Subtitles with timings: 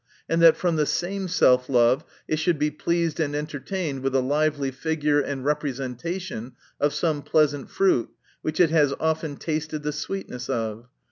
[0.27, 4.19] And that from the same self love it should be pleased and entertained with a
[4.19, 8.09] lively figure and representation of some pleasant fruit
[8.41, 10.87] which it has often tasted the sweetness of?